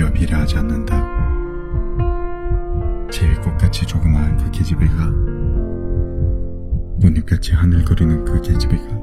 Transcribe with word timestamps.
오히려 0.00 0.12
비례하지 0.12 0.56
않는다. 0.58 0.96
제비꽃같이 3.10 3.86
조그마한 3.86 4.38
그 4.38 4.50
계집애가 4.50 5.06
눈잎같이 6.98 7.52
하늘거리는 7.54 8.24
그 8.24 8.40
계집애가 8.40 9.00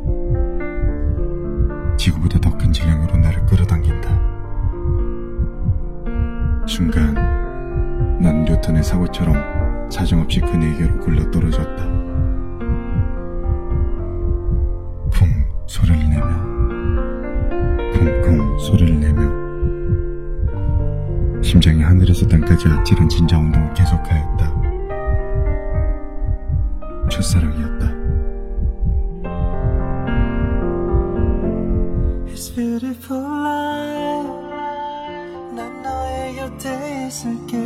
지구보다 1.97 2.39
더 2.39 2.57
큰 2.57 2.73
질량으로 2.73 3.17
나를 3.17 3.45
끌어당긴다. 3.45 4.09
순간 6.67 7.13
난 8.19 8.43
뉴턴의 8.45 8.83
사고처럼 8.83 9.89
사정없이 9.91 10.41
그네에게로 10.41 10.99
굴러 10.99 11.29
떨어졌다. 11.29 11.85
쿵 15.11 15.45
소리를 15.67 16.09
내며 16.09 16.27
쿵쿵 17.93 18.57
소리를 18.59 18.99
내며 18.99 19.36
심장이 21.57 21.81
하늘에서 21.81 22.27
땅까지 22.27 22.67
아찔한 22.67 23.09
진자 23.09 23.35
운동을 23.35 23.73
계속하였다. 23.73 24.61
첫사랑이었다. 27.09 27.87
Life 32.27 33.17
난 35.55 35.81
너의 35.81 36.35
곁에 36.35 37.07
있을게 37.07 37.57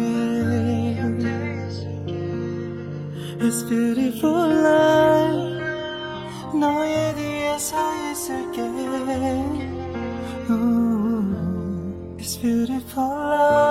It's 3.42 3.68
beautiful 3.68 4.52
life 4.64 5.60
너의 6.58 7.16
뒤에 7.16 7.58
서 7.58 7.76
있을게 8.10 8.62
Ooh, 10.50 11.26
It's 12.18 12.38
beautiful 12.38 13.04
love 13.06 13.71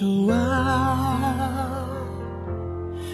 좋아 0.00 0.34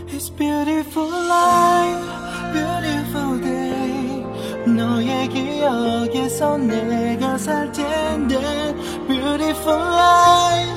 It's 0.09 0.31
beautiful 0.31 1.11
life, 1.11 2.07
beautiful 2.53 3.41
day 3.41 4.25
너의 4.67 5.29
기억에서 5.29 6.57
내가 6.59 7.37
살 7.39 7.73
텐데 7.73 8.37
Beautiful 9.09 9.81
life, 9.81 10.73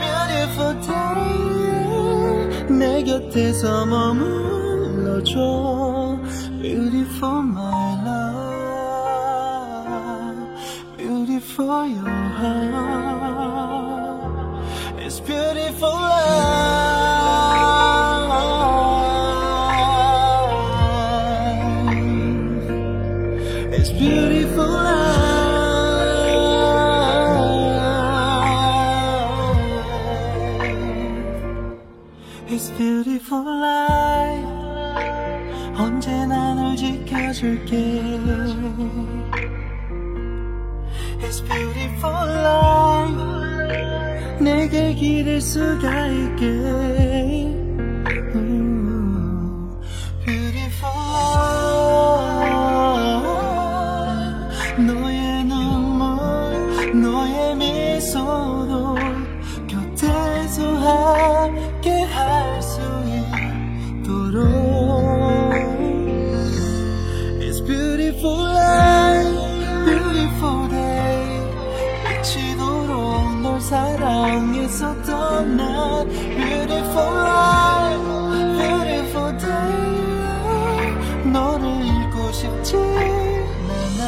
beautiful 0.00 0.80
day 0.80 1.06
내 2.78 3.02
곁에서 3.04 3.86
머물러줘 3.86 5.36
Beautiful 6.60 7.42
my 7.42 7.94
love 8.04 8.36
Beautiful 10.96 11.86
your 11.86 12.08
heart 12.38 13.56
It's 14.98 15.20
beautiful 15.20 15.49
life 15.80 16.46
It's 23.72 23.90
beautiful 23.90 24.66
life 24.66 25.16
It's 32.48 32.70
beautiful 32.70 33.44
life 33.44 34.46
언제나 35.78 36.54
널 36.54 36.76
지켜줄게 36.76 38.02
It's 41.20 41.40
beautiful 41.40 42.10
life 42.10 42.19
내게 44.43 44.93
기댈 44.95 45.39
수가 45.39 46.07
있게. 46.07 46.45
Ooh, 48.33 48.81
너의 54.77 55.43
눈물 55.45 57.01
너의 57.01 57.55
미소도 57.55 58.90
사랑했었던 73.60 75.56
날 75.56 76.06
Beautiful 76.06 77.14
life, 77.16 78.04
beautiful 78.58 79.36
day 79.38 81.30
너를 81.32 81.64
잊고 81.84 82.32
싶지 82.32 82.76
않아 82.76 84.02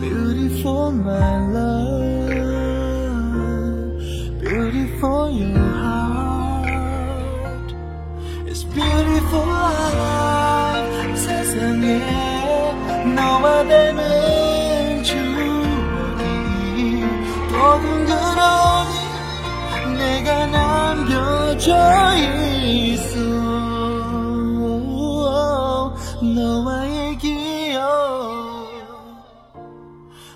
Beautiful 0.00 0.92
my 0.92 1.36
love 1.54 2.30
Beautiful 4.40 5.30
your 5.30 5.58
heart 5.78 6.70
It's 8.46 8.64
beautiful 8.64 9.46
life 9.46 11.16
세상에 11.16 12.00
너와 13.14 13.64
닮은 13.66 14.03
또 17.75 17.81
둥그러니 17.81 18.93
내가 19.97 20.45
남겨져 20.45 21.75
있어. 22.15 23.19
너와의 26.21 27.17
기억 27.17 27.81